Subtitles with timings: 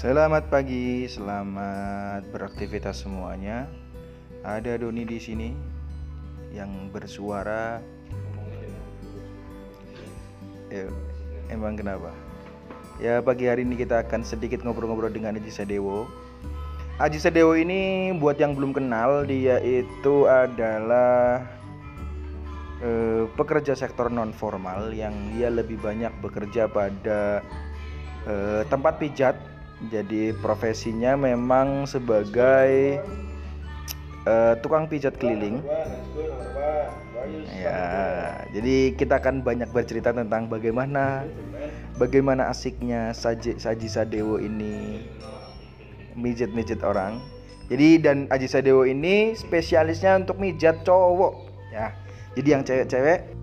[0.00, 3.68] Selamat pagi, selamat beraktivitas semuanya.
[4.40, 5.52] Ada Doni di sini
[6.56, 7.84] yang bersuara.
[10.72, 10.88] Ya,
[11.52, 12.16] emang kenapa?
[12.96, 16.08] Ya pagi hari ini kita akan sedikit ngobrol-ngobrol dengan Aji Sadewo.
[16.96, 21.44] Aji Sadewo ini buat yang belum kenal dia itu adalah
[22.80, 27.44] eh, pekerja sektor non formal yang dia lebih banyak bekerja pada
[28.24, 29.59] eh, tempat pijat.
[29.88, 33.00] Jadi profesinya memang sebagai
[34.28, 35.64] eh, tukang pijat keliling.
[37.56, 37.80] Ya,
[38.52, 41.24] jadi kita akan banyak bercerita tentang bagaimana
[42.00, 45.04] bagaimana asiknya Saji Saji Sadewo ini
[46.16, 47.20] mijit-mijit orang.
[47.70, 51.34] Jadi dan Aji Sadewo ini spesialisnya untuk mijat cowok
[51.70, 51.94] ya.
[52.34, 53.39] Jadi yang cewek-cewek